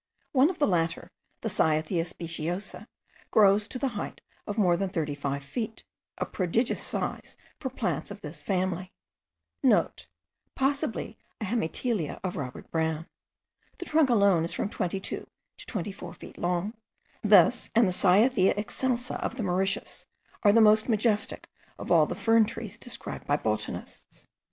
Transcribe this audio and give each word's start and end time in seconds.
One 0.31 0.49
of 0.49 0.57
the 0.57 0.65
latter, 0.65 1.11
the 1.41 1.47
Cyathea 1.47 2.05
speciosa,* 2.05 2.87
grows 3.29 3.67
to 3.67 3.77
the 3.77 3.89
height 3.89 4.19
of 4.47 4.57
more 4.57 4.75
than 4.75 4.89
thirty 4.89 5.13
five 5.13 5.43
feet, 5.43 5.83
a 6.17 6.25
prodigious 6.25 6.81
size 6.83 7.37
for 7.59 7.69
plants 7.69 8.09
of 8.09 8.21
this 8.21 8.41
family. 8.41 8.91
(* 9.85 10.55
Possibly 10.55 11.19
a 11.39 11.45
hemitelia 11.45 12.19
of 12.23 12.35
Robert 12.35 12.71
Brown. 12.71 13.05
The 13.77 13.85
trunk 13.85 14.09
alone 14.09 14.43
is 14.43 14.53
from 14.53 14.69
22 14.69 15.27
to 15.57 15.65
24 15.67 16.15
feet 16.15 16.39
long. 16.39 16.73
This 17.21 17.69
and 17.75 17.87
the 17.87 17.93
Cyathea 17.93 18.55
excelsa 18.55 19.19
of 19.19 19.35
the 19.35 19.43
Mauritius, 19.43 20.07
are 20.41 20.51
the 20.51 20.61
most 20.61 20.89
majestic 20.89 21.47
of 21.77 21.91
all 21.91 22.07
the 22.07 22.15
fern 22.15 22.45
trees 22.45 22.79
described 22.79 23.27
by 23.27 23.37
botanists. 23.37 24.25